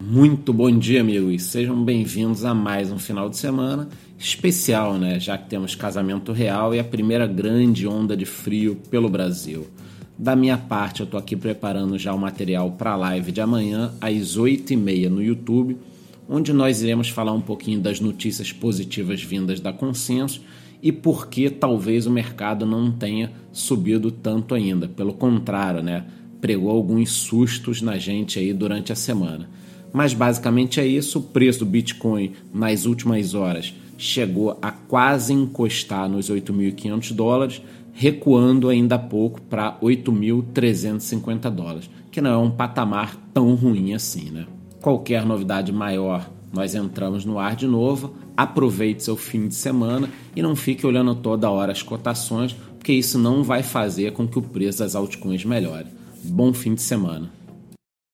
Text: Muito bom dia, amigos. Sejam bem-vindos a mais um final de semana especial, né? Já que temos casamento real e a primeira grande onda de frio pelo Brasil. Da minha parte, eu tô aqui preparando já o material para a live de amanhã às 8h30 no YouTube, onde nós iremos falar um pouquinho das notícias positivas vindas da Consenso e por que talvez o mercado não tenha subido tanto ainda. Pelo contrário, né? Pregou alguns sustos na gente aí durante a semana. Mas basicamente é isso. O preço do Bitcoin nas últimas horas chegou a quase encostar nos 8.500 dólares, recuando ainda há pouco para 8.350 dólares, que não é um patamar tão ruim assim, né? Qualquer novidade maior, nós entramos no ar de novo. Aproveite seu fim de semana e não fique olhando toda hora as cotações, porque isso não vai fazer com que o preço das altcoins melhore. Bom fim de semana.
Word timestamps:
Muito 0.00 0.52
bom 0.52 0.76
dia, 0.76 1.00
amigos. 1.00 1.44
Sejam 1.44 1.82
bem-vindos 1.82 2.44
a 2.44 2.52
mais 2.52 2.90
um 2.90 2.98
final 2.98 3.30
de 3.30 3.36
semana 3.36 3.88
especial, 4.18 4.98
né? 4.98 5.20
Já 5.20 5.38
que 5.38 5.48
temos 5.48 5.74
casamento 5.74 6.32
real 6.32 6.74
e 6.74 6.80
a 6.80 6.84
primeira 6.84 7.26
grande 7.26 7.86
onda 7.86 8.16
de 8.16 8.26
frio 8.26 8.76
pelo 8.90 9.08
Brasil. 9.08 9.68
Da 10.18 10.34
minha 10.34 10.58
parte, 10.58 11.00
eu 11.00 11.06
tô 11.06 11.16
aqui 11.16 11.36
preparando 11.36 11.96
já 11.96 12.12
o 12.12 12.18
material 12.18 12.72
para 12.72 12.92
a 12.92 12.96
live 12.96 13.32
de 13.32 13.40
amanhã 13.40 13.92
às 14.00 14.36
8h30 14.36 15.08
no 15.08 15.22
YouTube, 15.22 15.78
onde 16.28 16.52
nós 16.52 16.82
iremos 16.82 17.08
falar 17.08 17.32
um 17.32 17.40
pouquinho 17.40 17.80
das 17.80 18.00
notícias 18.00 18.52
positivas 18.52 19.22
vindas 19.22 19.60
da 19.60 19.72
Consenso 19.72 20.42
e 20.82 20.92
por 20.92 21.28
que 21.28 21.48
talvez 21.48 22.06
o 22.06 22.10
mercado 22.10 22.66
não 22.66 22.90
tenha 22.90 23.32
subido 23.52 24.10
tanto 24.10 24.54
ainda. 24.54 24.88
Pelo 24.88 25.14
contrário, 25.14 25.82
né? 25.82 26.04
Pregou 26.40 26.70
alguns 26.70 27.10
sustos 27.10 27.80
na 27.80 27.96
gente 27.96 28.38
aí 28.38 28.52
durante 28.52 28.92
a 28.92 28.96
semana. 28.96 29.48
Mas 29.94 30.12
basicamente 30.12 30.80
é 30.80 30.86
isso. 30.86 31.20
O 31.20 31.22
preço 31.22 31.60
do 31.60 31.66
Bitcoin 31.66 32.32
nas 32.52 32.84
últimas 32.84 33.32
horas 33.32 33.72
chegou 33.96 34.58
a 34.60 34.72
quase 34.72 35.32
encostar 35.32 36.08
nos 36.08 36.28
8.500 36.28 37.12
dólares, 37.12 37.62
recuando 37.92 38.68
ainda 38.68 38.96
há 38.96 38.98
pouco 38.98 39.40
para 39.42 39.78
8.350 39.80 41.48
dólares, 41.48 41.88
que 42.10 42.20
não 42.20 42.30
é 42.32 42.36
um 42.36 42.50
patamar 42.50 43.16
tão 43.32 43.54
ruim 43.54 43.94
assim, 43.94 44.30
né? 44.30 44.46
Qualquer 44.82 45.24
novidade 45.24 45.72
maior, 45.72 46.28
nós 46.52 46.74
entramos 46.74 47.24
no 47.24 47.38
ar 47.38 47.54
de 47.54 47.68
novo. 47.68 48.16
Aproveite 48.36 49.04
seu 49.04 49.16
fim 49.16 49.46
de 49.46 49.54
semana 49.54 50.10
e 50.34 50.42
não 50.42 50.56
fique 50.56 50.84
olhando 50.84 51.14
toda 51.14 51.48
hora 51.48 51.70
as 51.70 51.82
cotações, 51.82 52.52
porque 52.52 52.92
isso 52.92 53.16
não 53.16 53.44
vai 53.44 53.62
fazer 53.62 54.12
com 54.12 54.26
que 54.26 54.40
o 54.40 54.42
preço 54.42 54.80
das 54.80 54.96
altcoins 54.96 55.44
melhore. 55.44 55.86
Bom 56.24 56.52
fim 56.52 56.74
de 56.74 56.82
semana. 56.82 57.30